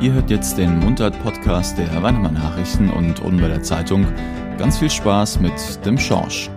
[0.00, 4.06] Ihr hört jetzt den Mundart-Podcast der Weinemann Nachrichten und Unweiler Zeitung.
[4.56, 5.52] Ganz viel Spaß mit
[5.84, 6.48] dem Schorsch.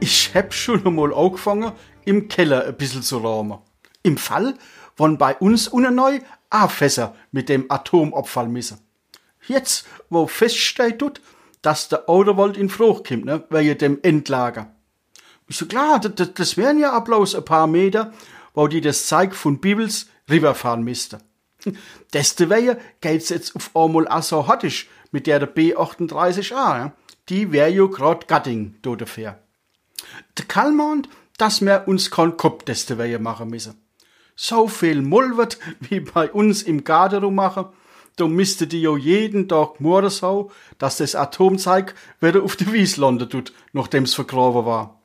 [0.00, 1.72] Ich hab schon einmal angefangen,
[2.06, 3.58] im Keller ein bisschen zu räumen.
[4.02, 4.54] Im Fall,
[4.96, 8.78] wann bei uns unneu A-Fässer mit dem Atomabfall missen.
[9.46, 11.20] Jetzt, wo feststeht tut,
[11.60, 14.74] dass der Autowald in Frucht kommt, ne, wegen dem Endlager.
[15.46, 18.14] Ich so, klar, das, das wären ja bloß ein paar Meter,
[18.54, 21.18] wo die das Zeug von Bibels rüberfahren müsste.
[22.12, 26.50] Deswegen geht's jetzt auf einmal auch so hottisch mit der B38A.
[26.50, 26.92] Ja.
[27.28, 29.38] Die wär jo grad Gatting, do dafür.
[30.36, 33.80] Der Karl meint, dass wir uns kein Kopf deswegen machen müssen.
[34.34, 37.66] So viel wird, wie bei uns im Garten machen,
[38.16, 42.96] da müsste die jo jeden Tag morden so, dass das Atomzeug wieder auf die Wies
[42.96, 45.00] landen tut, nachdem's vergraben war.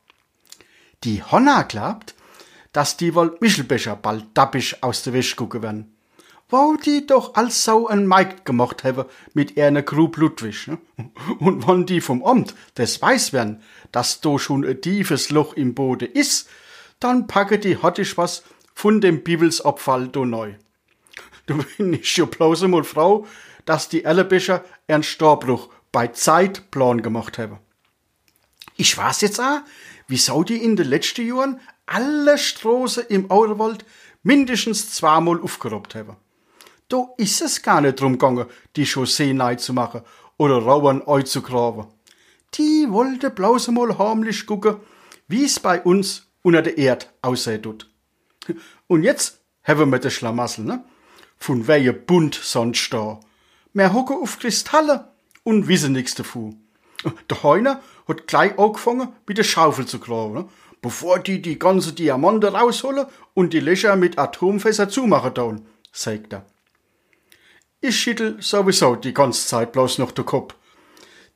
[1.03, 2.15] Die Honna glaubt,
[2.73, 5.94] dass die wohl Mischelbecher bald dappisch aus der Wäsche gucken werden
[6.49, 10.67] wo die doch als so ein Maid gemacht haben mit einer Grub Ludwig.
[10.67, 10.77] Ne?
[11.39, 13.61] Und wenn die vom Amt das weiß werden,
[13.91, 16.47] dass do schon ein tiefes Loch im Boden ist,
[16.99, 20.53] dann packe die hottisch was von dem Bibelsabfall do neu.
[21.45, 23.27] Du bin ich ja bloß einmal Frau,
[23.65, 27.59] dass die Ellebecher einen Starbruch bei Zeitplan gemacht haben.
[28.77, 29.61] Ich weiß jetzt auch,
[30.07, 33.85] wieso die in den letzten Jahren alle Straßen im Auerwald
[34.23, 36.17] mindestens zweimal aufgerobt haben.
[36.87, 40.01] Da ist es gar nicht drum gegangen, die Chaussee neu zu machen
[40.37, 41.87] oder Rauern graben.
[42.53, 44.77] Die wollte bloß einmal heimlich gucken,
[45.27, 47.67] wie's bei uns unter der Erd aussieht.
[48.87, 50.83] Und jetzt haben wir de Schlamassel, ne?
[51.37, 53.19] Von welche bunt sonst da.
[53.73, 55.09] Mehr hocken auf Kristalle
[55.43, 56.61] und wissen nix davon.
[57.29, 60.49] Der Heuner hat gleich angefangen, mit der Schaufel zu graben, ne?
[60.81, 66.45] bevor die die ganze Diamante rausholen und die Löcher mit Atomfässer zumachen tun, sagt er.
[67.87, 70.55] Ich schüttel sowieso die ganze Zeit bloß noch den Kopf.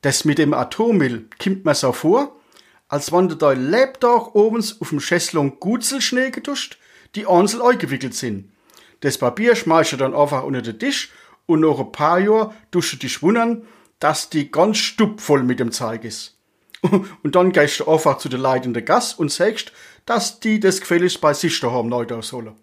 [0.02, 2.40] Das mit dem Atommüll kommt mir so vor,
[2.88, 6.78] als wenn du da Lebtag obens auf dem Schäslung Gutzelschnee getuscht,
[7.14, 8.50] die Ansel eingewickelt sind.
[8.98, 11.12] Das Papier schmeißt du dann einfach unter den Tisch
[11.46, 13.64] und nach ein paar Jahren tust du dich wundern,
[14.00, 16.36] dass die ganz stupvoll mit dem Zeug ist.
[16.82, 19.70] Und dann gehst du einfach zu der Gas und sagst,
[20.06, 22.56] dass die das gefälligst bei sich daheim neu sollen.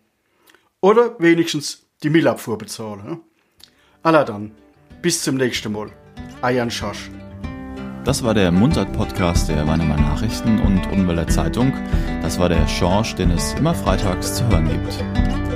[0.82, 3.22] Oder wenigstens die Müllabfuhr bezahlen.
[4.08, 4.52] Alla dann,
[5.02, 5.90] bis zum nächsten Mal.
[6.42, 7.12] Ayan Schosch.
[8.06, 11.74] Das war der Mundart-Podcast der Weinemann Nachrichten und Unweiler Zeitung.
[12.22, 15.47] Das war der Schorsch, den es immer freitags zu hören gibt.